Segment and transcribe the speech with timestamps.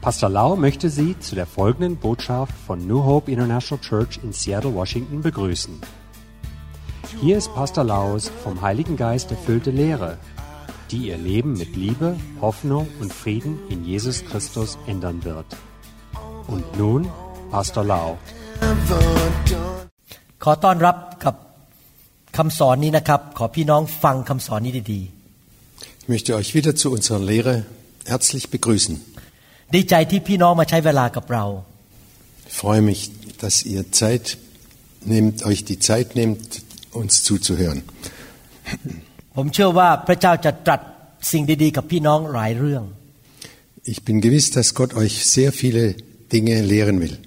[0.00, 4.74] Pastor Lau möchte Sie zu der folgenden Botschaft von New Hope International Church in Seattle,
[4.74, 5.78] Washington begrüßen.
[7.20, 10.16] Hier ist Pastor Laus vom Heiligen Geist erfüllte Lehre,
[10.90, 15.44] die Ihr Leben mit Liebe, Hoffnung und Frieden in Jesus Christus ändern wird.
[16.46, 17.06] Und nun
[17.50, 18.16] Pastor Lau.
[26.00, 27.66] Ich möchte euch wieder zu unserer Lehre
[28.06, 29.09] herzlich begrüßen.
[29.72, 29.86] Ich
[32.62, 33.10] freue mich
[33.40, 34.38] dass ihr Zeit
[35.04, 37.82] nehmt euch die Zeit nehmt uns zuzuhören
[43.84, 45.94] ich bin gewiss dass Gott euch sehr viele
[46.32, 47.18] Dinge lehren will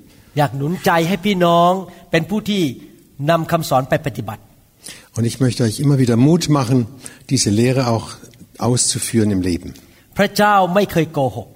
[5.16, 6.88] Und ich möchte euch immer wieder Mut machen,
[7.30, 8.09] diese Lehre auch
[8.57, 9.73] auszuführen im Leben.
[10.17, 11.47] พระเจ้าไม่เคยโกหก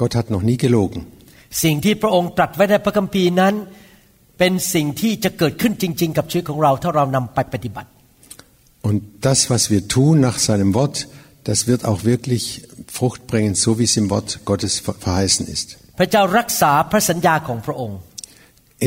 [0.00, 1.00] Gott hat noch nie gelogen.
[1.64, 3.54] สิ่งที่พระองค์ตรัสไว้ในพระคัมภีร์นั้น
[4.38, 7.88] เป็นสิ่งที่จะเกิดขึ้นจริง ๆ กับชีวิตของเราถ้าเรานำไปปฏิบัติ
[8.88, 10.96] Und das, was wir tun nach seinem Wort,
[11.48, 12.44] das wird auch wirklich
[12.98, 14.72] Frucht bringen, so wie es im Wort Gottes
[15.06, 15.68] verheißen ist.
[15.98, 17.98] พระเจ้ารักษาพระสัญญาของพระองค์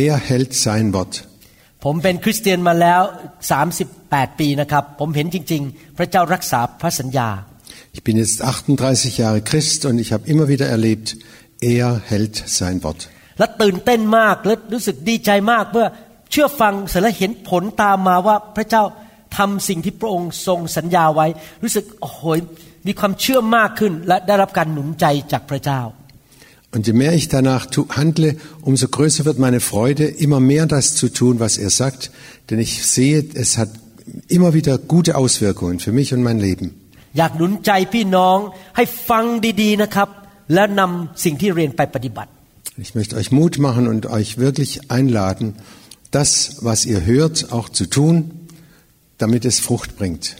[0.05, 1.13] Er hält sein Wort.
[1.85, 3.01] ผมเป็นคริสเตียนมาแล้ว
[3.69, 7.29] 38 ปีนะครับ ผมเห็นจริง ๆ พระเจ้ารักษาพระสัญญา
[7.99, 11.17] ich bin jetzt 38 Jahre Christ und ich habe immer wieder erlebt,
[11.59, 13.09] er hält sein Wort.
[26.71, 31.09] Und je mehr ich danach handle, umso größer wird meine Freude, immer mehr das zu
[31.09, 32.11] tun, was er sagt,
[32.49, 33.71] denn ich sehe, es hat
[34.29, 36.88] immer wieder gute Auswirkungen für mich und mein Leben.
[37.17, 38.37] อยากหนุนใจพี่น้อง
[38.75, 39.23] ให้ฟัง
[39.61, 40.09] ดีๆนะครับ
[40.53, 42.31] และนำสิ่งที่เรียนไปปฏิบัติ
[42.85, 45.55] Ich möchte euch Mut machen und euch wirklich einladen,
[46.11, 48.47] das, was ihr hört, auch zu tun,
[49.17, 50.37] damit es Frucht bringt.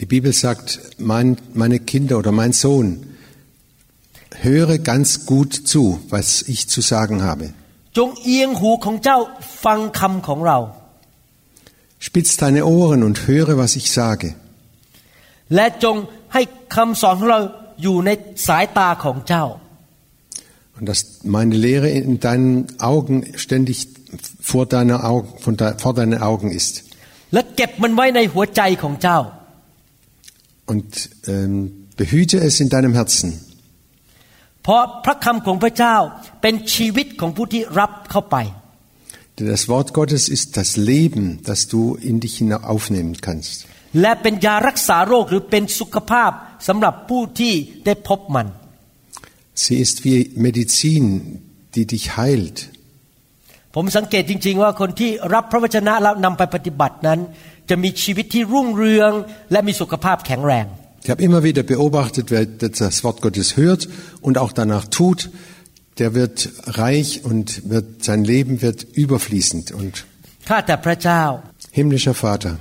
[0.00, 3.06] Die Bibel sagt, mein, meine Kinder oder mein Sohn,
[4.40, 7.52] höre ganz gut zu, was ich zu sagen habe.
[11.98, 14.34] Spitz deine Ohren und höre was ich sage.
[20.78, 23.88] und dass meine Lehre in deinen Augen ständig
[24.40, 26.84] vor deiner Augen von de, vor deinen Augen ist.
[30.66, 33.40] und ähm, behüte es in deinem Herzen.
[34.62, 35.96] เพราะพระคำของพระเจ้า
[36.42, 38.38] เป็นชีวิตของผู้ที่รับเข้าไป
[39.38, 41.80] Denn das Wort Gottes ist das Leben, das du
[42.10, 43.56] in dich hina- aufnehmen kannst.
[44.00, 46.30] และเป็นยารักษาโรคหรือเป็นสุขภาพ
[46.68, 48.46] สำหรับผู้ที่ได้พบมัน
[49.62, 51.04] Sie ist wie Medizin,
[51.74, 52.58] die dich heilt.
[53.74, 57.20] ผมสังเกตจริง ๆ ว่าคนที่รับพระวจนะแล้วนำไปปฏิบัตินั้น
[57.70, 59.12] จะมีชีวิตที่รุ่งเรือง
[59.52, 60.66] และมีสุขภาพแข็งแรง
[61.02, 63.88] Ich habe immer wieder beobachtet, wer das Wort Gottes hört
[64.20, 65.30] und auch danach tut,
[65.98, 69.72] der wird reich und wird, sein Leben wird überfließend.
[69.72, 70.06] Und
[71.72, 72.58] himmlischer Vater,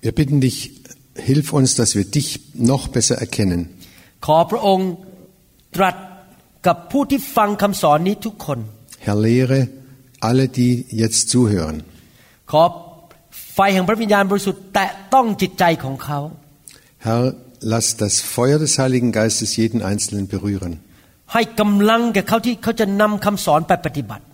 [0.00, 0.70] wir bitten dich,
[1.16, 3.70] hilf uns, dass wir dich noch besser erkennen.
[9.00, 9.68] Herr, lehre
[10.20, 11.82] alle, die jetzt zuhören.
[13.56, 16.20] ไฟแห่งพระวิญญาณบริสุทธิ์แตะต้องจิตใจของเขา
[17.06, 17.24] Herr
[17.72, 20.72] lass das Feuer des Heiligen Geistes jeden einzelnen berühren.
[21.32, 24.24] ให้กำลังแก่เขาที่เขาจะนำคำสอนไปปฏิบัติ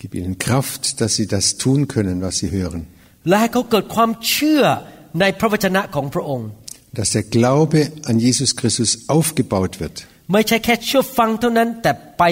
[0.00, 2.80] Gib ihnen Kraft dass sie das tun können was sie hören.
[3.28, 4.62] และให้เขาเกิดความเชื่อ
[5.20, 6.48] ในพระวจนะของพระองค์
[6.98, 9.96] dass der Glaube an Jesus Christus aufgebaut wird.
[10.32, 12.22] ไม่ใช่แค่เชื่อฟังเท่านั้นแต่ไป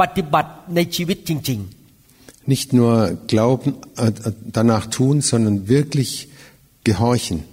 [0.00, 1.77] ปฏิบัติในชีวิตจริงๆ
[2.48, 6.28] nicht nur glauben, äh, äh, danach tun, sondern wirklich
[6.82, 7.44] gehorchen.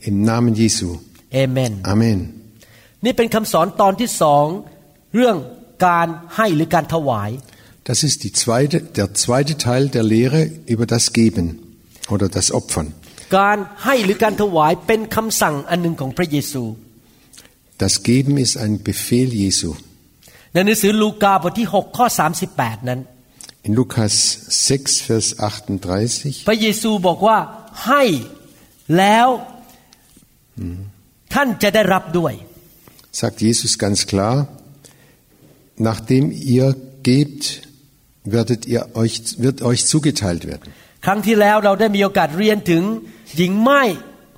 [0.00, 0.98] Im Namen Jesu.
[1.32, 1.80] Amen.
[1.84, 2.34] Amen.
[7.84, 11.60] Das ist die zweite, der zweite Teil der Lehre über das Geben
[12.08, 12.92] oder das Opfern.
[17.78, 19.76] Das Geben ist ein Befehl Jesu.
[20.56, 22.06] ในหนังสือลูกาบทที่6ข้อ
[22.48, 23.00] 38 นั้น
[23.66, 24.14] In Lukas
[24.68, 25.28] 6 Vers
[25.86, 27.38] 38พระเยซูบอกว่า
[27.86, 28.04] ให้
[28.98, 29.28] แล้ว
[31.34, 32.32] ท่านจะได้รับด้วย
[33.20, 34.34] sagt Jesus ganz klar
[35.88, 36.24] nachdem
[36.54, 36.66] ihr
[37.08, 37.42] gebt
[38.36, 39.14] werdet ihr euch
[39.44, 40.68] wird euch zugeteilt werden.
[41.06, 42.82] ครั้งที่แล้วเราได้มีโอกาสเรียนถึง
[43.36, 43.82] หญิงไม้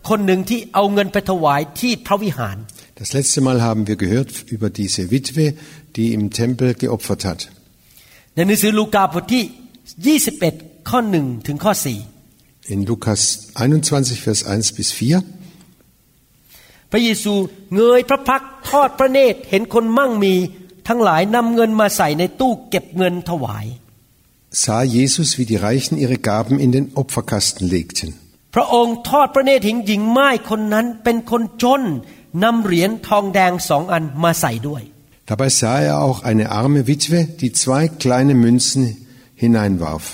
[0.09, 2.59] คนหนึ่งที่เอาเงินไปถวายที่พระวิหาร
[3.03, 5.55] Das letzte Mal haben wir gehört über diese Witwe,
[5.99, 7.41] die im Tempel geopfert hat.
[8.35, 9.45] ในหนังสือลูกาบทที่
[10.41, 11.73] 21 ข้อ 1 ถึงข้อ
[12.75, 13.21] In Lukas
[13.55, 14.99] 21, Vers 1 bis 4.
[14.99, 15.39] 4
[16.91, 17.33] พระเยซู
[17.75, 20.35] เงยพระพักตร์ทอดพระเนตรเห็นคนมั่งมี
[20.89, 23.67] ทั้งหลายนำเงินมาใส่ในตู้เก็บเงินถวาย
[24.51, 28.11] sah Jesus, wie die Reichen ihre Gaben in den Opferkasten legten.
[28.55, 31.83] พระองค์ทอดพระเนตรเห็นหญิงไม้คนนั้นเป็นคนจน
[32.45, 34.83] นำเหรียญทองแดงสองอันมาใส่ด้วย
[35.31, 38.83] Dabei sah er auch eine arme Witwe, die zwei kleine Münzen
[39.43, 40.05] hineinwarf.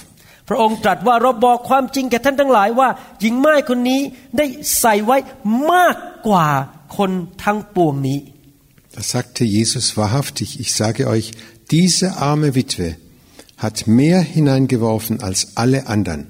[0.49, 2.89] พระองค์ตรัสว่าเราบอกความจริงแก่ท่านทั้งหลายว่า
[3.21, 4.01] หญิงไม้คนนี้
[4.39, 4.47] ได้
[4.81, 5.17] ใส่ไว้
[5.73, 5.97] มาก
[6.29, 6.49] กว่า
[6.97, 7.11] คน
[7.45, 8.19] ทั้งปวงนี้
[8.97, 11.27] Da sagte Jesus wahrhaftig, ich sage euch,
[11.73, 12.89] diese arme Witwe
[13.57, 16.21] hat mehr hineingeworfen als alle anderen.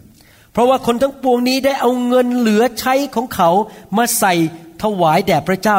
[0.53, 3.51] เพราะว่าคนทั้งปวงนี้ได้เอาเงินเหลือใช้ของเขา
[3.97, 4.35] มาใส่
[4.83, 5.77] ถวายแด่พระเจ้า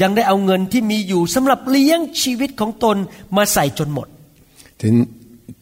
[0.00, 2.96] ยังได้เอาเงินที่มีอยู่สำหรับเลี้ยงชีวิตของตน
[3.36, 4.08] มาใส่จนหมด
[4.82, 4.96] denn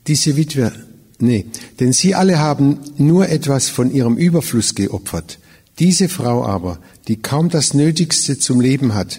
[0.08, 0.66] diese Witwe
[1.28, 1.42] nee
[1.78, 2.66] denn sie alle haben
[3.10, 5.28] nur etwas von ihrem Überfluss geopfert.
[5.82, 6.72] Diese Frau aber
[7.08, 9.10] die kaum das Nötigste zum Leben hat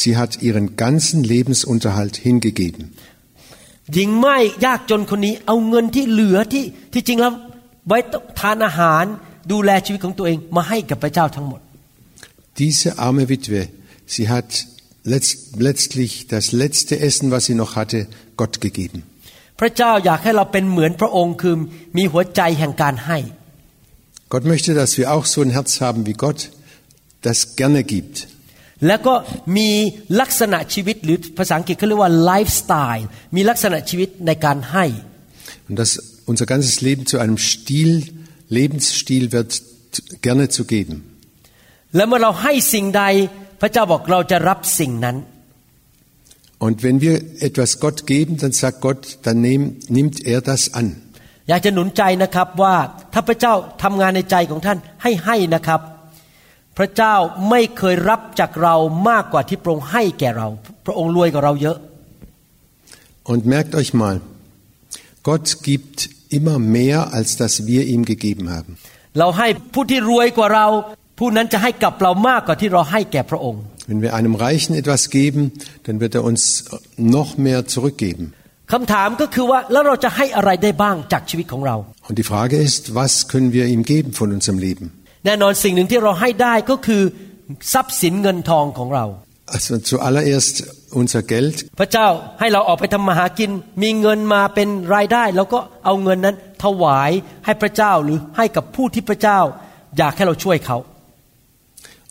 [0.00, 2.84] sie hat ihren ganzen Lebensunterhalt hingegeben.
[3.94, 7.32] หญิงไม่ยากจนคนนี้เอาเงินที่เหลือที่ที่จริงแล้ว
[7.88, 7.98] ไว้
[8.40, 9.04] ทานอาหาร
[9.52, 11.60] ดูแลชีวิตของตัวเองมาให้กับพระเจ้าทั้งหมด
[12.58, 13.62] diese arme Witwe
[14.14, 14.66] Sie hat
[15.04, 19.02] letztlich das letzte Essen, was sie noch hatte, Gott gegeben.
[24.30, 26.50] Gott möchte, dass wir auch so ein Herz haben wie Gott,
[27.22, 28.26] das gerne gibt.
[28.86, 29.14] แล้วก็
[29.56, 29.70] มี
[30.20, 33.04] ลักษณะชีวิตหรือภาษาอังกฤษเขาเรียกว่า lifestyle
[33.36, 34.84] มีลักษณะชีวิตในการให้
[35.68, 35.92] Und dass
[36.30, 37.92] unser ganzes Leben zu einem Stil,
[38.58, 39.50] Lebensstil wird
[40.26, 40.94] gerne zu geben.
[41.96, 43.04] และเมื่อเราให้สิ่งใด
[43.60, 45.16] พระเจ้าบอกเราจะรับสิ่งนั้น
[46.66, 47.14] Und wenn wir
[47.48, 49.62] etwas Gott geben, dann sagt Gott, dann nehm,
[49.96, 50.88] nimmt er das an.
[51.48, 52.76] อยากจะหนุนใจนะครับว่า
[53.12, 55.80] ถ้าพระเจ้าทำงานในใจของท่านให้ให้นะครับ
[56.78, 57.14] พระเจ้า
[57.50, 58.74] ไม่เคยรับจากเรา
[59.08, 60.48] มากกว่าที่พระองค์ให้แก่เรา
[60.86, 61.78] พระองค์รวยกว่าเราเยอะ
[63.32, 64.16] Und merkt euch mal,
[65.28, 65.98] Gott gibt
[66.38, 68.72] immer mehr, als das wir ihm gegeben haben.
[69.18, 70.66] เราให้ผู้ที่รวยกว่าเรา
[71.18, 75.40] ผู้นั้นจะให้กับเรามากกว่าที่เราให้แก่พระองค์ Wenn wir einem Reichen etwas geben,
[75.86, 76.42] dann wird er uns
[77.16, 78.24] noch mehr zurückgeben.
[78.72, 81.76] คำถามก็คือว่าแล้วเราจะให้อะไรได้บ้างจากชีวิตของเรา
[82.08, 84.86] Und die Frage ist, was können wir ihm geben von unserem Leben?
[85.26, 87.02] แน่นอนสิ่งหนึ่งที่เราให้ได้ก็คือ
[87.72, 89.06] ทรัพย์สินเงินทองของเรา
[89.54, 90.56] Also zuallererst
[91.00, 91.56] unser Geld.
[91.80, 92.06] พระเจ้า
[92.40, 93.50] ให้เราออกไปทำมาหากิน
[93.82, 97.10] มีเงินมาเป็นรายได้แล้วก็เอาเงินนั้นถวาย
[97.44, 99.40] ให้พระเจ้าหรือให้กับผู้ที่พระเจ้า
[99.98, 100.78] อยากให้เราช่วยเขา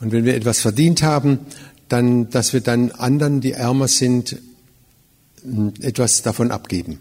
[0.02, 1.40] Und wenn wir etwas verdient haben,
[1.90, 4.38] dann, dass wir dann anderen, die ärmer sind,
[5.44, 6.94] mm, etwas davon abgeben.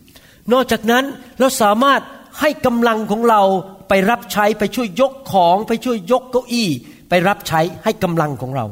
[0.53, 1.05] นอกจากนั้น
[1.41, 2.01] เราสามารถ
[2.41, 3.43] ให้กำลังของเรา
[3.89, 6.69] ไปรับใช้ไปช่วยยกของไปช่วยยกเก้าอี้
[7.09, 8.67] ไปรับใช้ให้กำลังของเรา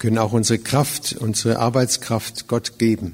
[0.00, 3.08] können auch unsere Kraft unsere Arbeitskraft Gott geben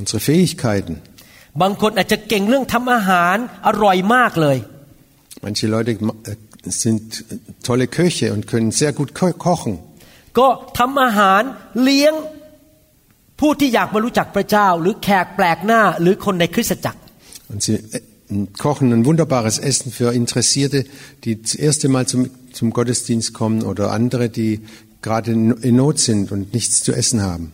[0.00, 0.94] unsere Fähigkeiten
[1.62, 4.56] บางคนอาจจะเก่งเรื่องทำอาหารอร่อยมากเลย
[5.44, 5.96] Manche Leute äh,
[6.64, 9.74] sind äh, tolle Köche und können sehr gut kochen.
[10.38, 10.48] ก็
[10.78, 11.42] ทำอาหาร
[11.82, 12.14] เลี้ยง
[13.40, 14.68] ผู้ที่อยากมารู้จักพระเจ้า
[17.50, 18.00] Und sie äh,
[18.58, 20.86] kochen ein wunderbares Essen für Interessierte,
[21.24, 24.60] die das erste Mal zum, zum Gottesdienst kommen oder andere, die
[25.02, 27.52] gerade in Not sind und nichts zu essen haben.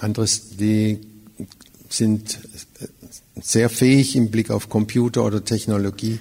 [0.00, 0.26] Andere,
[0.64, 1.00] die
[1.88, 2.38] sind
[3.40, 6.18] sehr fähig im Blick auf Computer oder Technologie.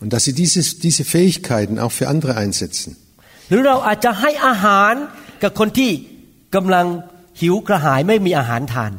[0.00, 2.96] Und dass sie dieses, diese Fähigkeiten auch für andere einsetzen.
[3.50, 4.94] หรือเราอาจจะให้อาหาร
[5.42, 5.90] กับคนที่
[6.54, 6.86] กำลัง
[7.40, 8.92] หิวกระหายไม่มีอาหารทาน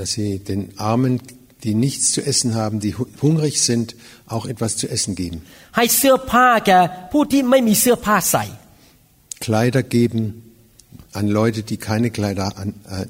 [0.00, 1.14] Dass sie den Armen,
[1.64, 2.94] die nichts zu essen haben, die
[3.24, 3.96] hungrig sind,
[4.34, 5.38] auch etwas zu essen geben.
[9.40, 10.49] Kleider geben
[11.12, 13.06] an Leute, die keine Kleider an, äh,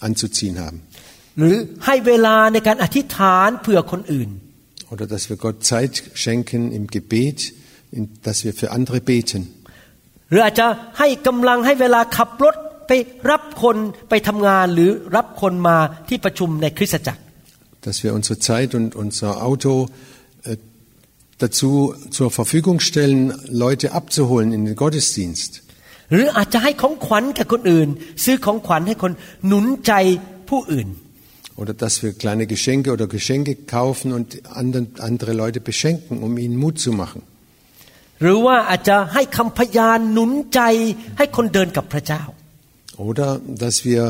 [0.00, 0.82] anzuziehen haben.
[4.90, 7.54] Oder dass wir Gott Zeit schenken im Gebet,
[8.22, 9.48] dass wir für andere beten.
[17.80, 19.88] Dass wir unsere Zeit und unser Auto
[20.44, 20.56] äh,
[21.38, 25.62] dazu zur Verfügung stellen, Leute abzuholen in den Gottesdienst.
[26.12, 27.88] หรืออาจจะให้ของขวัญกับคนอื่น
[31.60, 34.28] Oder dass wir kleine Geschenke oder Geschenke kaufen und
[35.08, 37.20] andere Leute beschenken, um ihnen Mut zu machen.
[38.22, 40.60] หรือว่าอาจจะให้คำพยานหนุนใจ
[41.18, 42.22] ให้คนเดินกับพระเจ้า
[43.06, 43.28] Oder
[43.64, 44.02] dass wir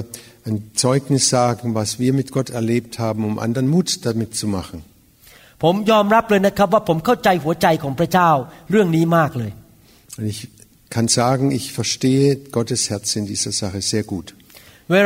[0.49, 4.79] ein Zeugnis sagen, was wir mit Gott erlebt haben, um anderen Mut damit zu machen.
[5.63, 8.31] ผมยอมรับเลยนะครับว่าผมเข้าใจหัวใจของพระเจ้า
[8.71, 9.51] เรื่องนี้มากเลย
[10.31, 10.41] Ich
[10.93, 14.35] kann sagen, ich verstehe Gottes Herz in dieser Sache sehr gut.
[14.89, 14.97] Und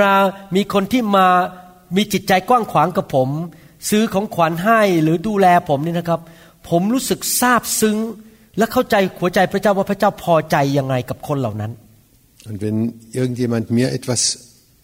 [12.60, 14.38] wenn irgendjemand mir etwas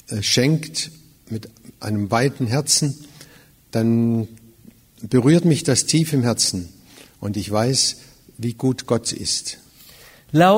[0.07, 0.91] äh, schenkt
[1.29, 1.49] mit
[1.81, 2.95] einem weiten Herzen,
[3.73, 4.29] dann
[5.03, 6.69] berührt mich das tief im Herzen
[7.19, 7.97] und ich weiß,
[8.39, 9.59] wie gut Gott ist.
[10.39, 10.55] แล้ว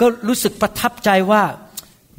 [0.00, 1.42] ก็รู้สึกประทับใจว่า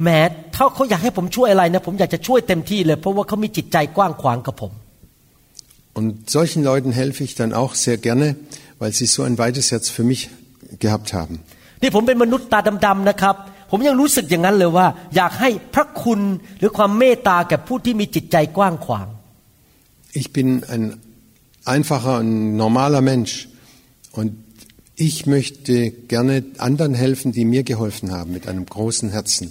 [0.02, 0.08] แหม
[0.54, 4.72] ถ้าเขาอยากให้ผมช่วยอะไรนะผมอยากจะช่วยเต็มที่เลยเพราะว่าเขามีจิตใจกว้างขวางกับผม
[5.98, 8.26] Und solchen Leuten helfe ich dann auch sehr gerne,
[8.80, 10.20] weil sie so ein weites Herz für mich
[10.84, 11.34] gehabt haben.
[11.82, 13.34] นี่ผมเป็นมนุษย์ตาดำๆนะครับ
[13.70, 16.20] ผมยังรู้สึกอย่างนั้นเลยว่า อยากให้พระคุณ
[16.58, 19.06] หรือความเมตตาแก่ผู้ที่มีจิตใจกว้างขวาง
[20.20, 20.84] Ich bin ein
[21.74, 22.32] einfacher und
[22.64, 23.32] normaler Mensch
[24.18, 24.28] und
[25.00, 29.46] ich möchte gerne anderen helfen, die mir geholfen haben, mit einem großen Herzen.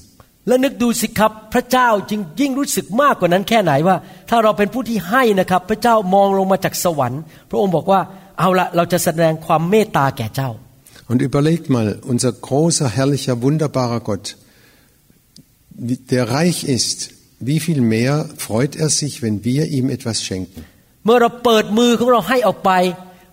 [0.48, 3.98] และนึกดูสิครับพระเจ้าจึงยิ่งรู้สึกมากกว่านั้นแค่ไหนว่า
[11.12, 14.25] Und überlegt mal, unser großer, herrlicher, wunderbarer Gott,
[16.13, 16.98] der reich ist,
[17.39, 20.62] wie viel mehr freut er sich, wenn wir ihm etwas schenken.
[21.06, 22.72] เมื่อเราเปิดมือของเราให้ออกไป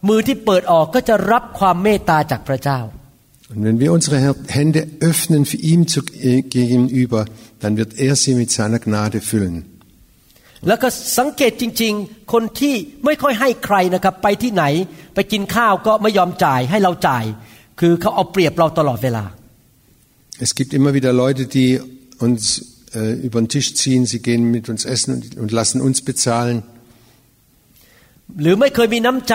[0.09, 2.81] มือที่เปิดออกก็จะรับความเมตตาจากพระเจ้า
[3.53, 4.81] Und wenn wir unsere Her- Hände
[5.11, 7.21] öffnen für ihm zu, äh, gegenüber,
[7.63, 9.57] dann wird er sie mit seiner Gnade füllen.
[10.69, 14.65] แล้วก็สังเกตจริง ๆ คนที่ไม่ค่อยให้ใครนะครับไปที่ไหน
[15.15, 17.25] ไปกินข้าวก็ไม่ยอมจ่ายให้เราจ่าย
[17.81, 19.25] คือเขาเอาเปรียบเราตลอดเวลา
[20.47, 21.69] Es gibt immer wieder Leute, die
[22.27, 22.43] uns
[22.99, 26.57] äh, über den Tisch ziehen, sie gehen mit uns essen und, und lassen uns bezahlen.
[28.41, 29.35] หรือไม่เคยมีน้ำใจ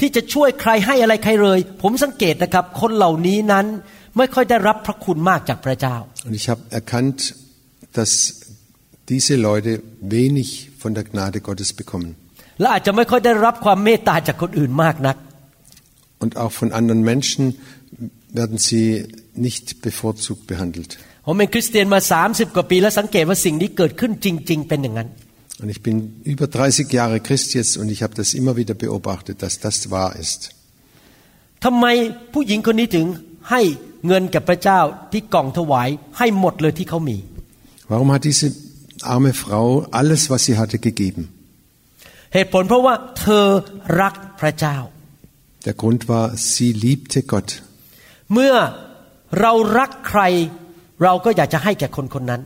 [0.00, 3.66] ที่จะช่วยใครให้อะไรใครเลย ผมสังเกตนะครับ คนเหล่านี้นั้น
[4.16, 7.18] ไม่ค่อยได้รับพระคุณมากจากพระเจ้า Und ich habe erkannt,
[7.98, 8.12] dass
[9.12, 9.72] diese Leute
[10.16, 10.48] wenig
[10.82, 12.10] von der Gnade Gottes bekommen.
[12.60, 15.16] และอาจจะไม่ค่อยได้รับความเมตตาจากคนอื่นมากนัก
[16.22, 17.42] Und auch von anderen Menschen
[18.40, 18.86] werden sie
[19.46, 20.90] nicht bevorzugt behandelt.
[21.26, 25.08] ผมเป็นคริสเตียนมา 30 กว่าปี แล้วสังเกตว่าสิ่งนี้เกิดขึ้นจริง ๆ เป็นอย่างนั้น
[25.62, 29.42] Und ich bin über 30 Jahre Christ jetzt und ich habe das immer wieder beobachtet,
[29.42, 30.50] dass das wahr ist.
[37.88, 38.52] Warum hat diese
[39.02, 41.32] arme Frau alles, was sie hatte, gegeben?
[45.64, 47.62] Der Grund war, sie liebte Gott.
[48.34, 48.54] เมื่อ
[49.40, 50.22] เรารักใคร
[51.02, 52.42] เราก็อยากจะให้แก่คนคนนั้น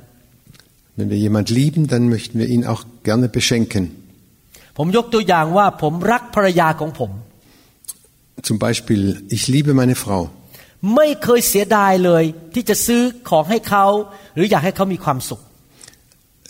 [1.01, 3.83] wenn wir jemand lieben, dann möchten wir ihn auch gerne beschenken.
[8.43, 10.23] Zum Beispiel, ich liebe meine Frau.
[10.97, 13.87] ไม่เคยเสียดายเลยที่จะซื้อของให้เขา
[14.35, 15.41] หรืออยากให้เขามีความสุข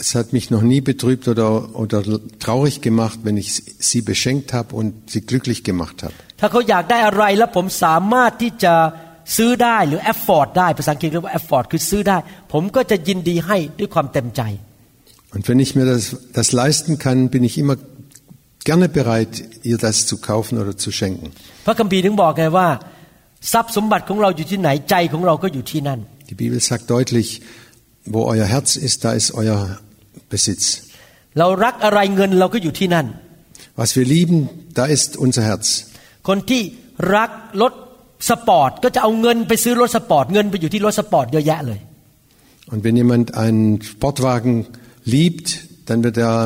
[0.04, 1.50] Es hat mich noch nie betrübt oder,
[1.83, 1.99] oder
[2.45, 3.49] traurig gemacht, wenn ich
[3.90, 6.14] sie beschenkt habe und sie glücklich gemacht habe.
[6.40, 8.75] ถ้าเขาอยากได้อะไรแล้วผมสามารถที่จะ
[9.37, 12.19] ซื้อได้หรือ afford ได้ภาษาอังกฤษเรียกว่า afford คือซื้อได้
[15.35, 16.03] Und wenn ich mir das,
[16.39, 17.77] das leisten kann, bin ich immer
[18.65, 19.33] gerne bereit,
[19.63, 21.27] ihr das zu kaufen oder zu schenken.
[21.67, 22.69] พระคัมภีร์ถึงบอกไงว่า
[23.53, 27.29] ทรัพย์สมบัติของเราอยู่ที่ไหนใจของเราก็อยู่ที่นั่น Die Bibel sagt deutlich,
[28.15, 29.59] wo euer Herz ist, da ist euer
[30.33, 30.65] Besitz.
[31.39, 33.07] เรารักอะไรเงินเราก็อยู่ที่นั่น
[33.81, 34.39] Was wir lieben,
[34.79, 35.67] da ist unser Herz.
[36.29, 36.63] คนที่
[37.17, 37.31] รัก
[37.63, 37.73] ลด
[38.29, 41.81] สปอร์ตก็จะเอาเงินไปซื้อรถสปอร์ตเงินไปอยู่ที่รถสปอร์ตเยอะแยะเลย
[42.73, 44.55] Und wenn jemand einen Sportwagen
[45.05, 45.49] liebt,
[45.87, 46.37] dann wird er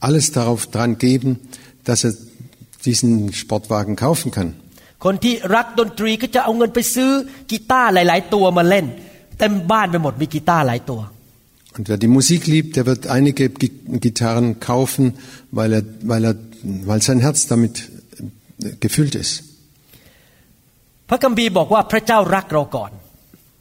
[0.00, 1.30] alles darauf dran geben,
[1.84, 2.14] dass er
[2.84, 4.50] diesen Sportwagen kaufen kann.
[5.04, 7.10] คนที่รักดนตรีก็จะเอาเงินไปซื้อ
[7.50, 8.86] กีตาร์หลาย ๆ ตัวมาเล่น
[9.38, 11.00] เต็มบ้านไปหมดมีกีตาร์หลายตัว
[11.76, 13.44] Und wer die Musik liebt, der wird einige
[14.06, 15.14] Gitarren kaufen,
[15.50, 16.36] weil, er, weil, er,
[16.88, 17.90] weil sein Herz damit
[18.78, 19.42] gefüllt ist.
[21.16, 22.90] พระคัมภีร์บอกว่าพระเจ้ารักเราก่อน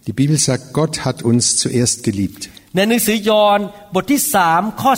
[0.06, 2.42] Die Bibel sagt, Gott hat uns zuerst geliebt.
[2.76, 3.60] ในหนังสือยอห์น
[3.94, 4.94] บทที่สามข้อ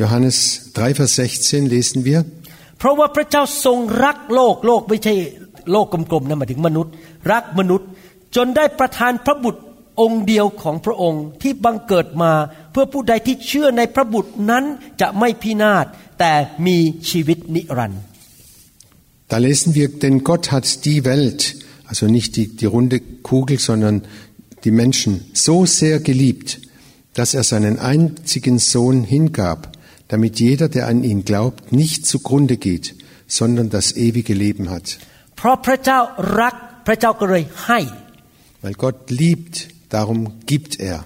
[0.00, 0.38] Johannes
[0.74, 2.20] 3, Vers 16 lesen wir.
[2.48, 5.14] 16เพราะว่าพระเจ้าทรงรักโลกโลกไม่ใช่
[5.72, 6.92] โลกกลมๆนะหมายถึงมนุษย์
[7.32, 7.88] รักมนุษย์
[8.36, 9.62] จนได้ประทานพระบุตร
[10.00, 12.32] องค์เดียวของพระองค์ที่บังเกิดมา
[12.70, 14.64] เพื่อผู้ใดที่เชื่อในพระบุตรนั้น
[15.00, 15.86] จะไม่พินาศ
[16.20, 16.32] แต่
[16.66, 16.78] มี
[17.10, 18.02] ชีวิตนิรันดร์
[19.30, 21.54] Da lesen wir, denn Gott hat die Welt,
[21.86, 24.02] also nicht die, die runde Kugel, sondern
[24.64, 26.60] die Menschen, so sehr geliebt,
[27.14, 32.96] dass er seinen einzigen Sohn hingab, damit jeder, der an ihn glaubt, nicht zugrunde geht,
[33.28, 34.98] sondern das ewige Leben hat.
[38.62, 41.04] Weil Gott liebt, darum gibt er.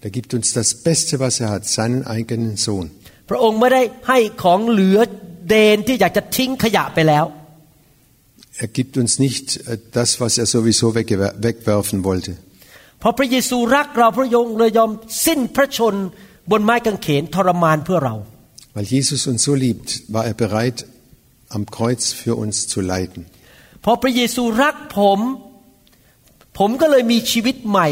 [0.00, 2.90] Er gibt uns das Beste, was er hat, seinen eigenen Sohn.
[3.28, 4.98] พระองค์ไม่ได้ให้ของเหลือ
[5.48, 7.26] เดนที่อยากจะทิ้งขยะไปแล้ว
[8.64, 12.32] Er gibt uns nicht äh, das, was er sowieso weggewer- wegwerfen wollte.
[13.00, 14.90] เพราะพระเยซูรักเราพระองค์เลยยอม
[15.26, 16.06] สิ้นพระชนม์
[16.50, 18.14] บนไม้กางเขนทรมานเพื่อเรา
[18.74, 20.78] Weil Jesus uns so liebt, war er bereit,
[21.56, 23.20] am Kreuz für uns zu leiden.
[23.82, 25.18] เพราะพระเยซูรักผม
[26.58, 27.88] ผมก็เลยมีชีวิตใหม่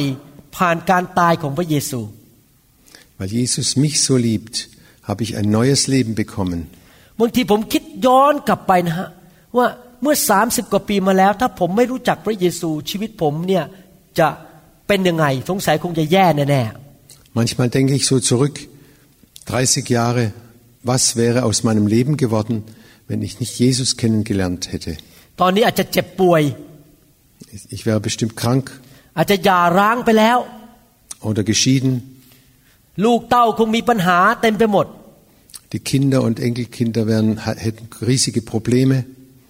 [0.57, 2.01] ผ่านการตายของพระเยซู
[3.19, 4.55] Weil Jesus mich so liebt,
[5.03, 6.69] habe ich ein neues Leben bekommen.
[17.35, 18.61] Manchmal denke ich so zurück
[19.47, 20.33] 30 Jahre
[20.83, 22.65] was wäre aus meinem Leben geworden
[23.09, 24.97] wenn ich nicht Jesus kennengelernt hätte
[27.71, 28.81] Ich wäre bestimmt krank
[31.21, 32.12] oder geschieden
[33.05, 34.87] ลูกเต้าคงมีปัญหาเต็มไปหมด
[35.73, 37.31] Die Kinder und Enkelkinder werden,
[37.65, 38.97] hätten riesige Probleme.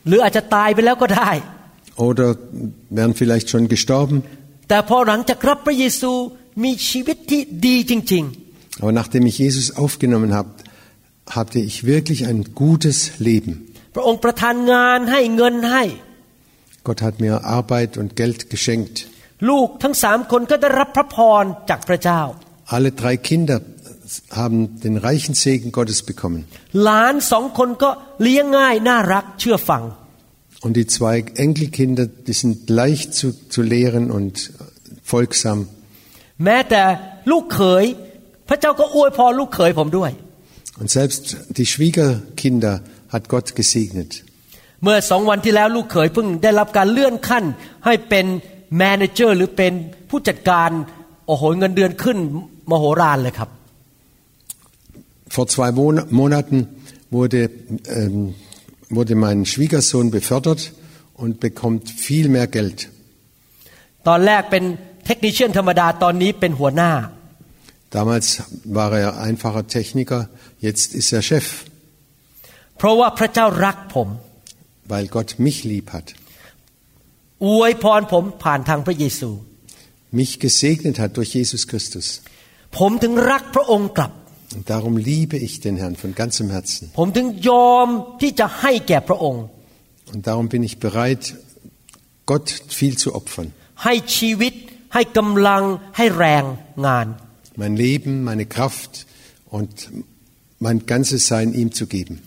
[0.09, 1.31] หรืออาจจะตายไปแล้วก็ได้
[2.07, 2.29] Oder
[2.97, 4.17] wären vielleicht schon gestorben.
[4.69, 6.13] แต่พอหลังจากรับพระเยซู
[6.65, 8.25] มีชีวิตที่ดีจริง
[8.81, 10.51] Aber nachdem ich Jesus aufgenommen habe,
[11.37, 12.97] hatte ich wirklich ein gutes
[13.29, 13.53] Leben.
[13.95, 15.85] พระองค์ประทานงานให้เงินให้
[16.87, 18.97] Gott hat mir Arbeit und Geld geschenkt.
[19.49, 22.23] ลูกทั้งสามคนก็ได้รับพระพรจากพระเจ้า
[22.77, 23.61] alle drei Kinder
[24.31, 26.47] haben den reichen Segen Gottes bekommen.
[30.67, 34.53] Und die zwei Enkelkinder, die sind leicht zu, zu lehren und
[35.05, 35.69] folgsam.
[40.81, 44.25] Und selbst die Schwiegerkinder hat Gott gesegnet.
[44.85, 47.45] เมื่อสองวันที่แล้วลูกเขยเพิ่งได้รับการเลื่อนขั้น
[47.85, 48.27] ให้เป็น
[48.79, 49.73] แมเนเจอร์หรือเป็น
[50.11, 50.71] ผู้จัดการ
[51.27, 52.19] โอ้โหเงินเดือนขึ้น
[55.29, 56.69] vor zwei Monaten
[57.11, 57.51] wurde,
[57.87, 58.35] ähm,
[58.91, 60.73] wurde mein Schwiegersohn befördert
[61.15, 62.91] und bekommt viel mehr Geld.
[67.91, 70.29] Damals war er einfacher Techniker,
[70.61, 71.65] jetzt ist er Chef.
[74.87, 76.15] Weil Gott mich lieb hat.
[80.11, 82.23] Mich gesegnet hat durch Jesus Christus.
[82.79, 86.91] Und darum liebe ich den Herrn von ganzem Herzen.
[86.97, 87.17] Und
[90.27, 91.37] darum bin ich bereit
[92.27, 93.53] Gott viel zu opfern.
[97.57, 99.07] Mein Leben, meine Kraft
[99.47, 99.91] und
[100.59, 102.23] mein ganzes Sein ihm zu geben.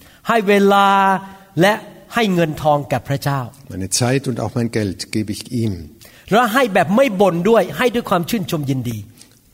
[3.70, 5.92] Meine Zeit und auch mein Geld gebe ich ihm.
[6.34, 8.98] และให้แบบไม่บ่นด้วยให้ด้วยความชื่นชมยินดี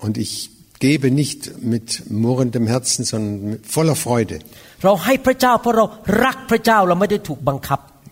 [0.03, 0.33] Und ich
[0.81, 4.39] gebe nicht mit murrendem Herzen, sondern voller Freude.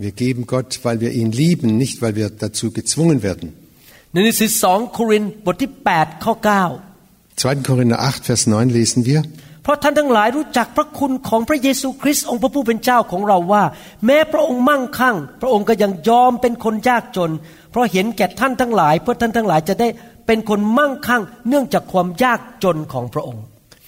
[0.06, 3.54] Wir geben Gott, weil wir ihn lieben, nicht weil wir dazu gezwungen werden.
[7.36, 7.56] 2.
[7.70, 9.24] Korinther 8, Vers 9 lesen wir.
[9.64, 13.64] เพราะท่านทั้งหลายรู้จักพระคุณของพระเยซูคริสต์องค์พระผู้เป็นเจ้าของเราว่า
[14.06, 17.32] แม้พระองค์มั่งคั่ง พระองค์ก็ยังยอมเป็นคนยากจน
[17.72, 19.88] เพราะเห็นแก่ท่านทั้งหลาย เพื่อท่านทั้งหลายจะได้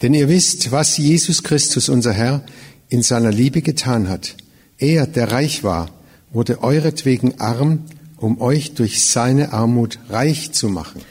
[0.01, 2.41] denn ihr wisst, was Jesus Christus, unser Herr,
[2.89, 4.35] in seiner Liebe getan hat.
[4.77, 5.89] Er, der reich war,
[6.31, 7.85] wurde euretwegen arm,
[8.17, 11.01] um euch durch seine Armut reich zu machen.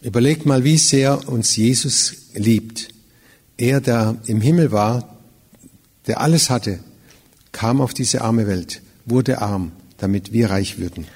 [0.00, 2.88] Überlegt mal, wie sehr uns Jesus liebt.
[3.56, 5.18] Er, der im Himmel war,
[6.06, 6.80] der alles hatte,
[7.52, 11.06] kam auf diese arme Welt, wurde arm, damit wir reich würden.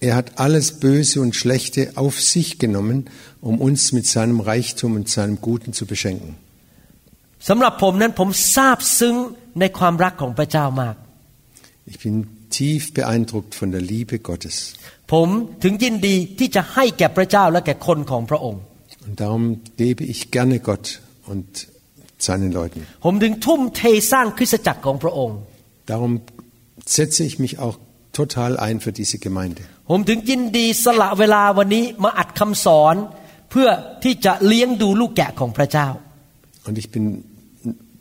[0.00, 3.08] Er hat alles Böse und Schlechte auf sich genommen,
[3.40, 6.36] um uns mit seinem Reichtum und seinem Guten zu beschenken.
[11.86, 14.74] Ich bin tief beeindruckt von der Liebe Gottes.
[19.06, 21.68] Und darum gebe ich gerne Gott und
[22.18, 22.86] seinen Leuten.
[25.86, 26.20] Darum
[26.84, 27.78] setze ich mich auch
[28.12, 29.62] total ein für diese Gemeinde.
[36.66, 37.24] Und ich bin,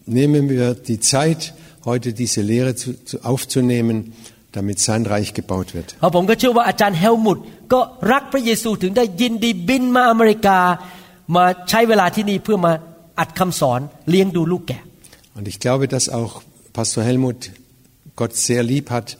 [0.05, 4.13] nehmen wir die Zeit, heute diese Lehre zu, zu aufzunehmen,
[4.57, 5.89] damit sein Reich gebaut wird.
[15.37, 16.31] Und ich glaube, dass auch
[16.73, 17.51] Pastor Helmut
[18.15, 19.17] Gott sehr lieb hat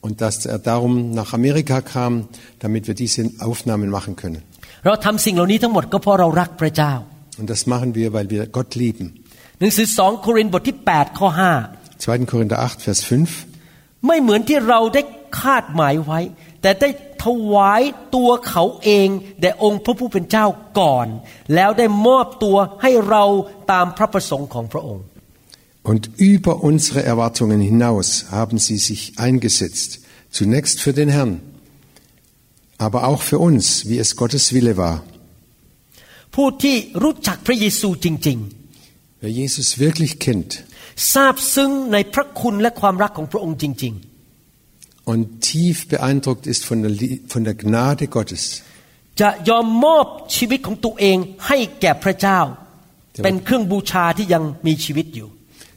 [0.00, 4.42] und dass er darum nach Amerika kam, damit wir diese Aufnahmen machen können.
[4.86, 6.92] เราทำสิ่งเหล่านี้ทั้งหมดก็เพราะเรารักพระเจ้า
[7.40, 9.06] Und das machen wir, weil wir Gott lieben.
[9.60, 11.28] หนังสือ2โครินธ์บทที่8ข้อ
[11.68, 12.30] 5 2.
[12.30, 13.49] Korinther 8 Vers 5
[14.06, 15.02] ไม่เหมือนที่เราได้
[15.40, 16.20] คาดหมายไว้
[25.82, 31.40] Und über unsere Erwartungen hinaus haben sie sich eingesetzt, zunächst für den Herrn,
[32.78, 35.02] aber auch für uns, wie es Gottes Wille war.
[39.22, 40.64] Wer Jesus wirklich kennt,
[45.04, 48.62] und tief beeindruckt ist von der, von der Gnade Gottes.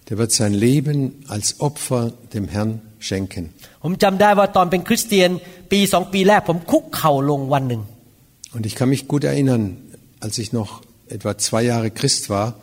[0.09, 3.53] Der wird sein Leben als Opfer dem Herrn schenken.
[8.53, 9.77] Und ich kann mich gut erinnern,
[10.19, 12.55] als ich noch etwa zwei Jahre Christ war,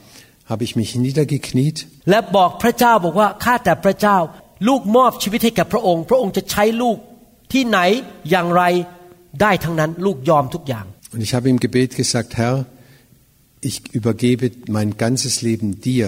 [0.50, 1.76] habe ich mich niedergekniet
[2.10, 4.16] และบอกพระเจ้าบอกว่าข้าแต่พระเจ้า
[4.68, 6.96] ลูกมอบชีวิตให้กับพระองค์ พระองค์จะใช้ลูก
[7.52, 7.78] ที่ไหน
[8.30, 8.62] อย่างไร
[9.40, 12.56] ได้ทั้งนั้นลูกยอมทุกอย่าง Und ich habe im Gebet gesagt, Herr,
[13.68, 14.44] ich übergebe
[14.76, 16.06] mein ganzes Leben dir,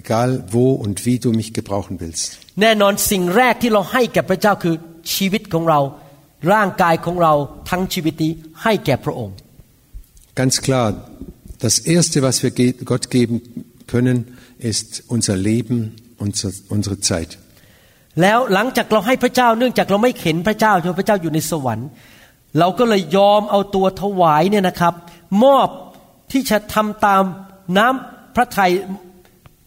[0.00, 2.28] egal wo und wie du mich gebrauchen willst.
[2.62, 4.74] แน่นอนสิ่งแรกที่เราให้แก่พระเจ้าคือ
[5.14, 5.80] ชีวิตของเรา
[6.52, 7.32] ร่างกายของเรา
[7.70, 9.36] ทั้งชีวิตนี้ให้แก่พระองค์
[10.40, 10.86] Ganz klar,
[11.66, 12.52] das erste, was wir
[12.90, 13.36] Gott geben
[13.86, 17.38] können, ist unser Leben, unser, unsere Zeit.
[18.22, 21.88] แล้วหลังจากเราให้พระเจ้าเนื่องจากเราไม่เห็นพระเจ้าใช่พระเจ้าอยู่ในสวรรค์
[22.58, 24.94] เราก็เลยยอมเอาตัวถวายเนี่ยนะครับ
[25.44, 25.68] มอบ
[26.32, 27.22] ที่จะทําตาม
[27.78, 27.94] น้ํา
[28.36, 28.70] พระทัย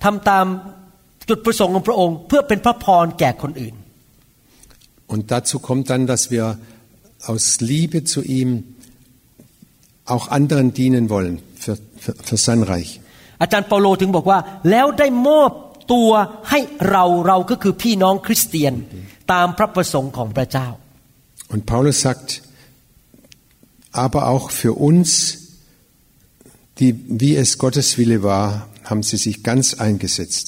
[0.03, 0.45] ทําตาม
[1.29, 3.75] จุดประสงค์ของพระองค์ เพื่อเป็นพระพรแก่คนอื่น
[5.13, 6.45] Und dazu kommt dann, dass wir
[7.31, 8.49] aus Liebe zu ihm
[10.05, 13.01] auch anderen dienen wollen für, für, für sein Reich.
[13.41, 15.51] อาจารย์เปาโลถึงบอกว่า แล้วได้มอบ
[15.93, 16.09] ตัว
[16.49, 18.73] ให้เราเราก็คือพี่น้องคริสเตียน
[19.31, 20.67] ตามพระประสงค์ของพระเจ้า
[21.53, 22.27] Und Paulus sagt,
[24.05, 25.07] aber auch für uns,
[26.79, 30.45] die, wie es Gottes Wille war, haben sie sich ganz eingesetzt.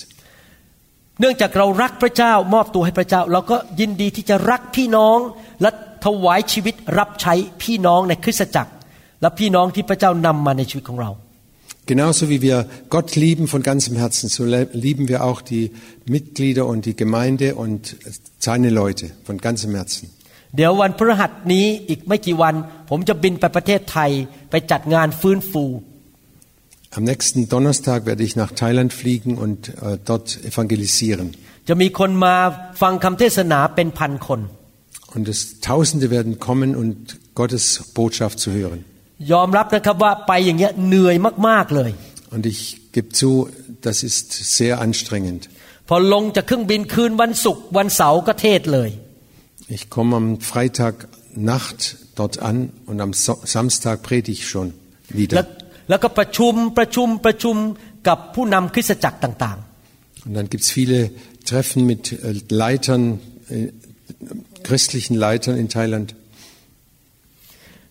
[1.19, 5.17] เนื่องจากเรารักพระเจ้ามอบตัวให้พระเจ้า เราก็ยินดีที่จะรักพี่น้อง
[5.61, 5.69] และ
[6.05, 8.71] ถวายชีวิตรับใช้พี่น้องในคริสตจักร
[9.21, 11.11] และพี่น้องที่พระเจ้านำมาในชีวิตของเรา
[11.91, 15.71] Genauso wie wir Gott lieben von ganzem Herzen, so lieben wir auch die
[16.15, 17.97] Mitglieder und die Gemeinde und
[18.39, 20.05] seine Leute von ganzem Herzen.
[20.57, 22.55] เดี๋ยววันพฤหัสนี้อีกไม่กี่วัน
[26.99, 31.27] Am nächsten Donnerstag werde ich nach Thailand fliegen und äh, dort evangelisieren.
[31.67, 32.35] จะมีคนมา
[32.81, 34.39] ฟังคำเทศนาเป็นพันคน
[35.15, 36.95] Und es Tausende werden kommen und
[37.39, 37.63] Gottes
[37.97, 38.79] Botschaft zu hören.
[39.31, 41.15] ยอมรับนะครับว่าไปอย่างเงี้ยเหนื่อย
[41.47, 41.91] มากๆเลย
[42.33, 42.61] und ich
[42.95, 43.29] gebe zu
[43.87, 45.41] das ist sehr anstrengend.
[45.89, 48.89] พอลงจากเครื่องบินคืนวันศุกร์วันเสาร์ก็เทศเลย
[49.75, 50.95] ich komme am Freitag
[51.53, 51.79] Nacht
[52.19, 52.57] dort an
[52.89, 53.13] und am
[53.55, 54.67] Samstag predige ich schon
[55.19, 55.35] wieder.
[55.89, 57.55] แล้วก็ประชุมประชุมประชุม
[58.07, 60.99] กับผู้นำคริสตจักรต่างๆ und dann gibt's viele
[61.49, 62.17] Treffen mit äh,
[62.63, 63.03] Leitern
[63.49, 63.67] äh,
[64.67, 66.07] christlichen Leitern in Thailand.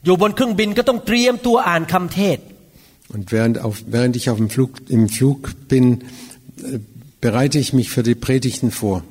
[0.04, 2.38] อยู่บนเครื่องบินก็ต้องเตรียมตัวอ่านคำเทศ
[3.12, 5.84] Und während, auf, während ich auf dem Flug, im Flug bin,
[6.62, 6.78] äh,
[7.20, 9.02] bereite ich mich für die Predigten vor.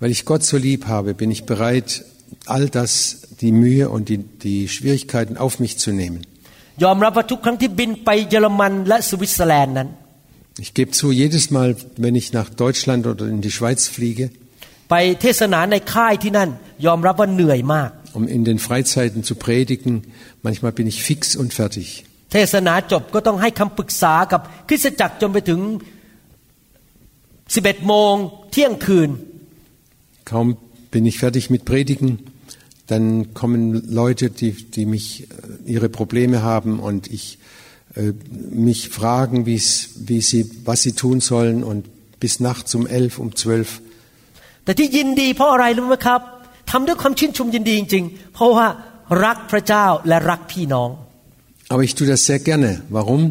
[0.00, 2.04] Weil ich Gott so lieb habe, bin ich bereit,
[2.46, 6.20] all das, die Mühe und die, die Schwierigkeiten auf mich zu nehmen.
[6.84, 9.88] ยอมรับว่าทุกครั้งที่บินไปเยอรมันและสวิตเซอร์แลนด์นั้น
[10.60, 14.26] ich gebe zu, jedes Mal, wenn ich nach Deutschland oder in die Schweiz fliege,
[14.90, 16.50] ไปเทศนาในค่ายที่นั่น
[16.86, 19.92] ยอมรับว่าเหนื่อยมาก um in den Freizeiten zu predigen,
[20.42, 21.88] manchmal bin ich fix und fertig.
[22.32, 25.60] เทศนาจบก็ต้องให้คำปรึกษากับคริสตจักรจนไปถึง
[27.28, 28.14] 11 โมง
[28.52, 29.10] เที่ยงคืน
[30.30, 30.46] Kaum
[30.94, 32.08] bin ich fertig mit Predigen,
[32.90, 33.62] dann kommen
[34.02, 37.37] Leute, die, die mich äh, ihre Probleme haben und ich
[37.98, 38.12] äh,
[38.68, 41.84] mich fragen, wie sie, was sie tun sollen und
[42.20, 43.70] bis nachts um elf, um zwölf.
[44.64, 46.20] แต่ที่ยินดีเพราะอะไรรู้ไหมครับ
[46.70, 48.66] ทำด้วยความชื่นชมยินดีจริงๆเพราะว่า
[49.24, 50.90] รักพระเจ้าและรักพี่น้อง
[51.72, 52.70] Aber ich tue das sehr gerne.
[52.98, 53.22] Warum?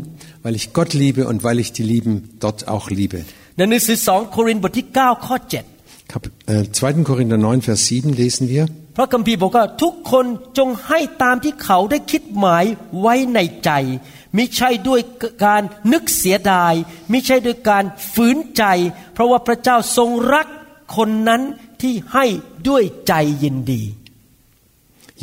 [0.44, 3.20] Weil ich Gott liebe und weil ich die Lieben dort auch liebe.
[3.58, 5.36] ในหนังสือ2โครินธ์บทที่9ข้อ
[5.76, 7.10] 7 Kap äh, 2.
[7.10, 8.64] Korinther 9 Vers 7 lesen wir
[8.98, 10.26] พระคัมภีร์บอกว่าทุกคน
[10.58, 12.66] จงให้ตามที่เขาได้คิดหมาย
[13.02, 13.72] ไว้ในใจ
[14.38, 15.02] มิใช่ด้วย
[15.45, 16.73] การนึกเสียดาย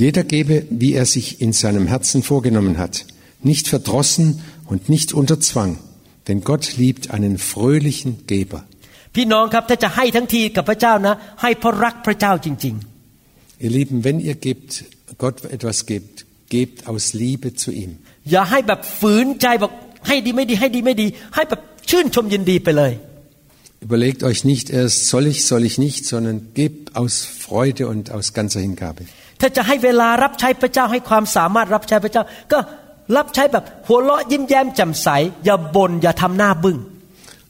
[0.03, 3.07] Jeder gebe, wie er sich in seinem Herzen vorgenommen hat,
[3.43, 5.79] nicht verdrossen und nicht unter Zwang,
[6.27, 8.65] denn Gott liebt einen fröhlichen Geber.
[9.15, 9.27] Ihr
[13.71, 14.85] Lieben, wenn ihr gebt,
[15.19, 17.99] Gott etwas gebt, gebt aus Liebe zu ihm.
[18.31, 19.73] อย่าให้แบบฝืนใจบอก
[20.07, 21.61] ให้ดีไม่ดีให้ดีไม่ดีให้แบบ
[21.91, 22.95] ชื่นชมยินดีไปเลย
[23.89, 27.15] Überlegt euch nicht erst soll ich soll ich nicht sondern gebt aus
[27.47, 29.05] Freude und aus ganzer Hingabe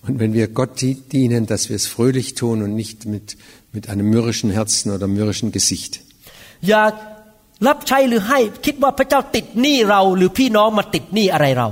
[0.06, 0.80] Und wenn wir Gott
[1.12, 3.36] dienen, dass wir es fröhlich tun und nicht mit,
[3.72, 6.00] mit einem mürrischen Herzen oder mürrischen Gesicht.
[6.60, 7.13] Ja,
[7.68, 11.68] รับใช้หรือให้คิดว่าพระเจ้าติดหนี้เราหรือพี่น้องมาติดหนี้อะไรเรา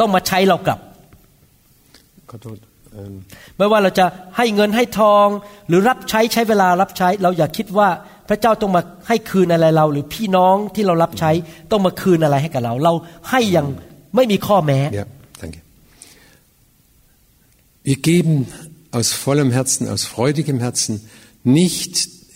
[0.00, 0.80] ต้องมาใช้เรากลับ
[2.98, 3.14] Ähm,
[3.56, 5.26] ไม่ว่าเราจะให้เงินให้ทอง
[5.68, 7.88] หรือรับใช้ใช้เวลารับใช้ เราอย่าคิดว่า
[8.28, 11.30] พระเจ้าต้องมาให้คืนอะไรเรา หรือพี่น้องที่เรารับใช้
[11.70, 12.92] ต้องมาคืนอะไรให้กับเรา เรา
[13.30, 13.66] ให้อย่าง
[14.16, 15.06] ไม่มีข้อแม้ Ja,
[15.42, 15.58] danke.
[17.88, 18.34] Wir geben
[18.98, 20.92] aus vollem Herzen, aus freudigem Herzen,
[21.60, 21.92] nicht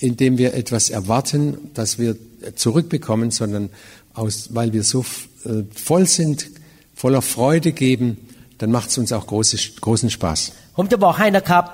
[0.08, 1.42] indem wir etwas erwarten,
[1.78, 2.12] das wir
[2.54, 3.70] zurückbekommen, sondern
[4.14, 6.50] aus, weil wir so äh, voll sind,
[6.94, 8.18] voller Freude geben,
[8.58, 10.52] dann macht es uns auch große, großen Spaß.
[10.76, 11.64] ผมจะบอกให้นะครับ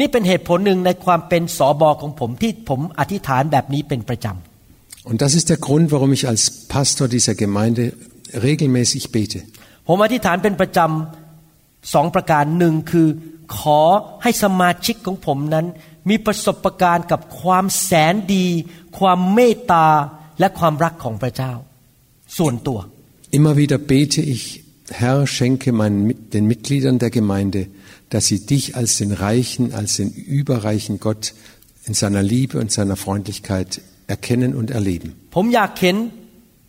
[0.00, 6.42] นี่เป็นเหตุผลหนึ่งในความเป็นสอบอของผมที่ผมอธิษฐานแบบนี้เป็นประจำ Und das ist der Grund, warum ich als
[6.74, 7.82] Pastor dieser Gemeinde
[8.46, 9.40] regelmäßig bete.
[9.88, 13.08] ผมอธิษฐานเป็นประจำสองประการหนึ่งคือ
[13.58, 13.80] ขอ
[14.22, 15.66] ให้สมาชิกของผมนั้น
[16.08, 18.46] มีประสบการณ์กับความแสนดี
[18.98, 19.86] ความเมตตา
[20.40, 21.52] และความรักของพระเจ้า
[22.38, 22.80] ส่วนตัว
[23.38, 24.42] Immer wieder bete ich,
[25.00, 26.00] Herr, schenke meinen,
[26.34, 27.60] den Mitgliedern der Gemeinde,
[28.10, 31.24] dass sie dich als den reichen, als den überreichen Gott
[31.88, 35.08] in seiner Liebe und seiner Freundlichkeit erkennen und erleben.
[35.34, 35.96] ผมอยากเห็น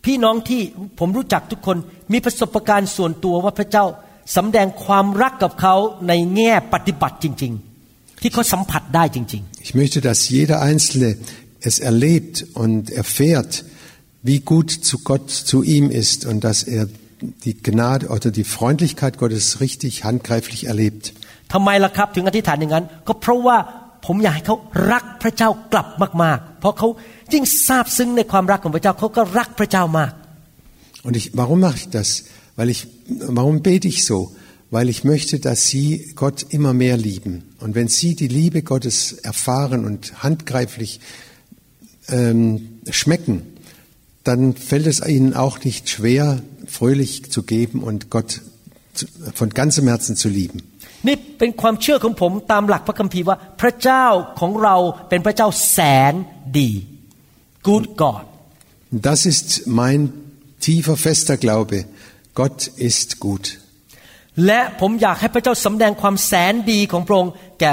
[0.04, 0.62] พี่น้องที่
[0.98, 1.76] ผมรู้จักทุกคน
[2.12, 3.86] มีประสบการณ์ส่วนตัวว่าพระเจ้า
[4.36, 5.74] สำแดงความรักกับเขา
[6.08, 7.54] ในแง่ปฏิบัติจริง
[9.60, 11.18] ich möchte, dass jeder Einzelne
[11.60, 13.64] es erlebt und erfährt,
[14.22, 16.88] wie gut zu Gott zu ihm ist und dass er
[17.44, 21.12] die Gnade oder die Freundlichkeit Gottes richtig handgreiflich erlebt.
[31.02, 32.24] Und ich, warum mache ich das?
[32.56, 34.34] Weil ich, warum bete ich so?
[34.74, 37.34] weil ich möchte, dass Sie Gott immer mehr lieben.
[37.60, 40.98] Und wenn Sie die Liebe Gottes erfahren und handgreiflich
[42.08, 43.36] ähm, schmecken,
[44.24, 48.40] dann fällt es Ihnen auch nicht schwer, fröhlich zu geben und Gott
[48.94, 50.60] zu, von ganzem Herzen zu lieben.
[51.08, 54.06] นี่เป็นความเชื่อของผมตามหลักพระคัมภีร์ว่าพระเจ้า
[54.40, 54.76] ของเรา
[55.08, 55.78] เป็นพระเจ้าแส
[56.12, 56.14] น
[56.58, 56.70] ดี
[57.68, 58.24] Good God
[59.08, 59.48] Das ist
[59.80, 60.00] mein
[60.64, 61.78] tiefer fester Glaube
[62.40, 63.44] Gott ist gut
[64.46, 67.72] และผมอยากให้พระเจ้าสำแดงความแสนดีของพระองค์แก่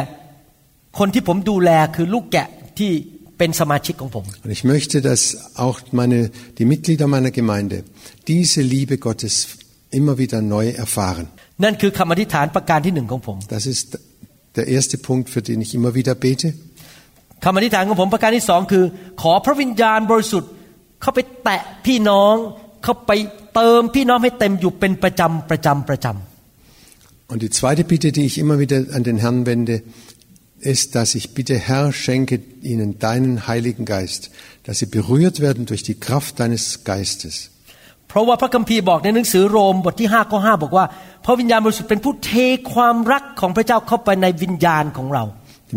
[0.99, 2.47] คนที่ผมดูแลคือลูกแกะ
[2.79, 2.91] ที่
[3.37, 5.21] เป็นสมาชิกของผม Und ich möchte, dass
[5.65, 6.19] auch meine,
[6.57, 7.77] die Mitglieder meiner Gemeinde
[8.31, 9.33] diese Liebe Gottes
[9.99, 11.25] immer wieder neu erfahren.
[11.63, 13.85] นั่นคือคำอธิษฐานประการที่หนึ่งของผม Das ist
[14.57, 16.47] der erste Punkt, für den ich immer wieder bete.
[17.43, 18.83] คำอธิษฐานของผมประการที่สองคือ
[19.21, 20.51] ขอพระวิญญาณบริสุทธิ์
[21.01, 22.35] เข้าไปแตะพี่น้อง
[22.83, 23.11] เข้าไป
[23.55, 26.30] เติมพี่น้องให้เต็มอยู่เป็นประจำประจำประจำ
[27.31, 29.83] Und die zweite Bitte, die ich immer wieder an den Herrn wende,
[30.59, 34.31] ist, dass ich bitte, Herr, schenke ihnen deinen Heiligen Geist,
[34.65, 37.35] dass sie berührt werden durch die Kraft deines Geistes.
[38.11, 40.85] พราะว่าพระคัมภีร์บอกในหนังสือโรมบทที่5ข้อ5บอกว่า
[41.25, 42.33] พระวิญญาณบริสุทธิ์เป็นผู้เท
[42.73, 45.23] ความรักของพระเจ้าเข้าไปในวิญญาณของเรา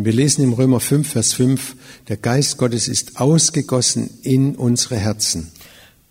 [0.07, 1.77] Wir lesen im Römer 5, Vers 5,
[2.09, 4.01] der Geist Gottes ist ausgegossen
[4.35, 5.41] in unsere Herzen.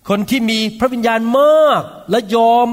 [0.10, 2.68] คนที่มีพระวิญญาณมากและยอม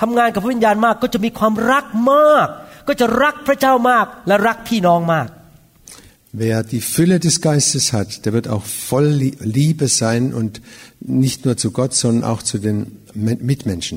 [0.00, 2.48] ทำงานกับพระวิญญาณมากก็จะมีความรักมาก
[2.88, 5.28] ก็จะรักพระเจ้ามากและรักพี่น้องมาก
[6.44, 10.52] Wer die Fülle des Geistes hat, der wird auch voll Lie- Liebe sein und
[11.24, 12.76] nicht nur zu Gott, sondern auch zu den
[13.26, 13.96] Me- Mitmenschen.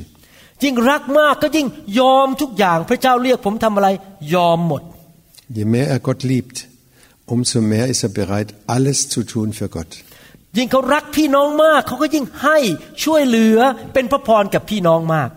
[0.63, 1.67] ยิ่งรักมากก็ยิ่ง
[1.99, 3.87] ยอมทุกอย่างพระเจ้าเรียกผมทำอะไร
[4.33, 4.81] ยอมหมด
[5.57, 6.57] Je mehr er Gott liebt,
[7.35, 9.91] umso mehr ist er bereit, alles zu tun für Gott.
[10.57, 12.57] ยิ่งเขารักพี่น้องมากเขาก็ยิ่งให้
[13.03, 13.57] ช่วยเหลือ
[13.93, 15.29] เป็นพระพรกับพี่น้องมาก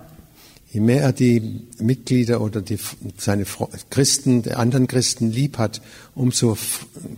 [0.74, 1.37] Je mehr er die
[1.78, 2.78] Mitglieder oder die,
[3.18, 3.44] seine
[3.90, 5.82] Christen, der anderen Christen lieb hat,
[6.14, 6.56] umso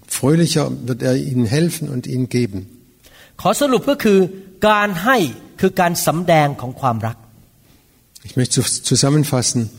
[0.08, 2.66] fröhlicher wird er ihnen helfen und ihnen geben.
[8.24, 9.70] Ich möchte zusammenfassen,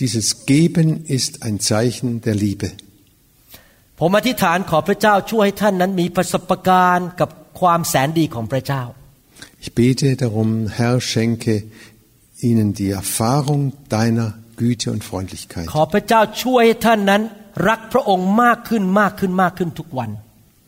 [0.00, 2.72] dieses Geben ist ein Zeichen der Liebe.
[4.02, 8.82] ผมอธิษฐานขอพระเจ้าช่วยให้ท่านนั้นมีประสบการณ์กับความแสนดีของพระเจ้า
[9.62, 11.54] Ich bete darum, Herr, schenke
[12.42, 15.68] ihnen die Erfahrung deiner Güte und Freundlichkeit.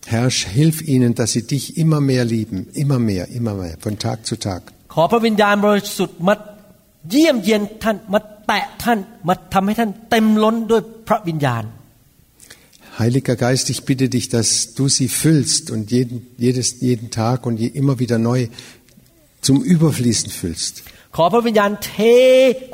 [0.06, 4.26] Herr, hilf ihnen, dass sie dich immer mehr lieben, immer mehr, immer mehr, von Tag
[4.26, 4.62] zu Tag.
[4.94, 6.34] ขอพระวิญญาณบริสุทธิ์มา
[7.10, 11.64] เยี่ยมเยียนท่านมาแตะท่านมาทำให้ท่านเต็มล้นด้วยพระวิญญาณ
[12.98, 17.58] Heiliger Geist, ich bitte dich, dass du sie füllst und jeden, jedes, jeden Tag und
[17.58, 18.48] je, immer wieder neu
[19.40, 20.82] zum Überfließen füllst.
[21.16, 21.94] ขอพระวิญญาณเท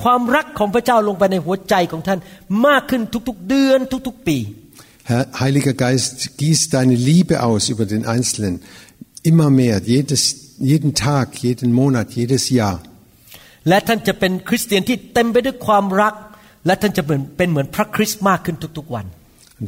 [0.03, 2.19] ความรักของพระเจ้าลงไปในหัวใจของท่าน
[2.67, 4.39] มากขึ้นทุกๆเดือนทุกๆปี
[5.11, 8.61] Herr, Heiliger Geist, gieß deine Liebe aus über den Einzelnen.
[9.23, 10.23] Immer mehr, jedes,
[10.59, 12.83] jeden Tag, jeden Monat, jedes Jahr.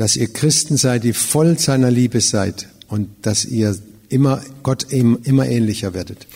[0.00, 3.76] Dass ihr Christen seid, die voll seiner Liebe seid und dass ihr
[4.10, 6.26] immer Gott immer, ähnlicher werdet.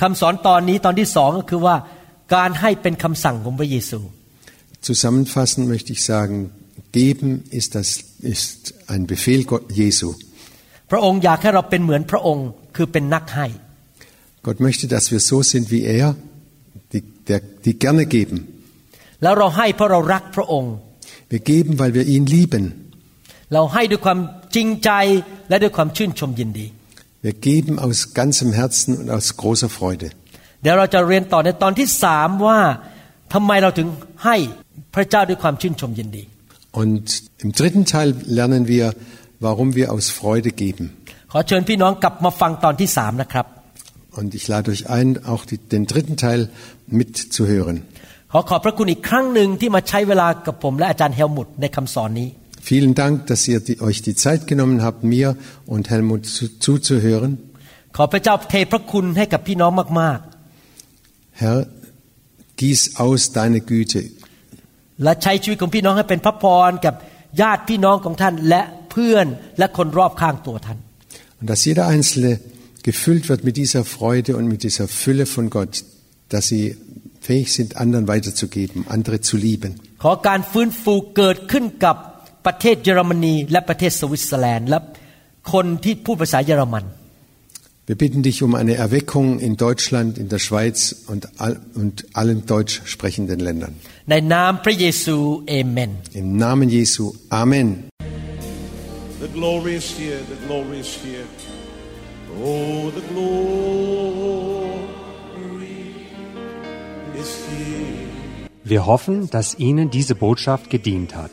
[0.00, 1.76] คำสอนตอนนี้ตอนที่สองก็คือว่า
[2.34, 4.00] การให้เป็นคำสั่งของพระเยซู
[4.88, 6.36] Zusammenfassend möchte ich sagen,
[6.92, 7.88] geben ist, das,
[8.20, 10.08] ist ein Befehl Gott, Jesu.
[10.90, 13.46] พระองค์อยากให้เราเป็นเหมือนพระองค์คือเป็นนักให้
[14.46, 16.08] Gott möchte, dass wir so sind wie er,
[16.92, 18.36] die, der, die gerne geben.
[19.22, 20.72] แล้วเราให้เพราะเรารักพระองค์
[21.32, 22.64] Wir geben, weil wir ihn lieben.
[23.54, 24.18] เราให้ด้วยความ
[24.54, 24.90] จริงใจ
[25.48, 26.66] และด้วยความชื่นชมยินดี
[27.24, 30.08] Wir geben aus ganzem Herzen und aus großer Freude.
[30.62, 32.58] เดี๋ยวเราจะเรียนต่อในตอนที่สามว่า
[33.34, 33.88] ทำไมเราถึง
[34.24, 34.36] ให้
[34.94, 36.24] พระเจ้าด้วยความชื่นชมยินดี
[36.82, 37.06] Und
[37.44, 38.08] im dritten Teil
[38.38, 38.86] lernen wir,
[39.46, 40.84] warum wir aus Freude geben.
[41.32, 43.46] ขอเชิญพี่น้องกลับมาฟังตอนที่สามนะครับ
[44.18, 46.40] Und ich lade euch ein, auch die, den dritten Teil
[46.98, 47.76] mitzuhören.
[48.32, 52.28] ขอขอบพระคุณอีกครั้งหนึ่งที่มาใช้เวลากับผมและอาจารย์เฮลมุตในคำสอนนี้
[52.70, 55.28] Vielen Dank, dass ihr die, euch die Zeit genommen habt, mir
[55.66, 57.32] und Helmut zu, zuzuhören.
[61.42, 61.66] Herr,
[62.56, 64.02] gieß aus deine Güte.
[65.02, 66.94] และใช้ชีวิตของพี่น้องให้เป็นพระพรกับ
[67.40, 69.26] ญาติพี่น้องของท่านและเพื่อน
[69.58, 70.78] และคนรอบข้างตัวท่าน
[71.40, 72.32] Und dass jeder einzelne
[72.88, 75.72] gefüllt wird mit dieser Freude und mit dieser Fülle von Gott,
[76.32, 76.64] dass sie
[77.28, 79.70] fähig sind, anderen weiterzugeben, andere zu lieben.
[80.02, 81.96] ขอการฟื้นฟูเกิดขึ้นกับ
[82.46, 84.78] ประเทศเยอรมนีและประเทศสวิตเซอร์แลนด์และ
[85.52, 86.84] คนที่พูดภาษาเยอรมัน
[87.86, 92.46] Wir bitten dich um eine Erweckung in Deutschland, in der Schweiz und, all, und allen
[92.46, 93.74] deutsch sprechenden Ländern.
[94.06, 94.28] Im
[96.46, 97.90] Namen Jesu, Amen.
[99.20, 101.26] The glory is here, the glory is here.
[102.42, 103.54] Oh, the glory
[107.22, 108.08] is here.
[108.64, 111.32] Wir hoffen, dass Ihnen diese Botschaft gedient hat.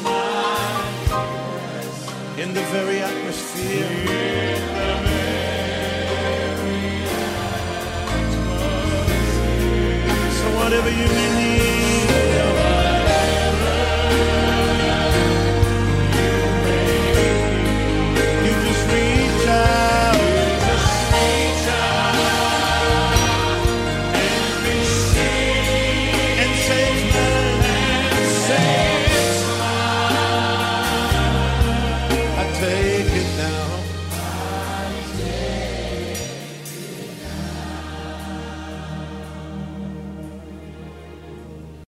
[2.51, 3.87] in the very atmosphere.
[10.37, 12.00] So whatever you need.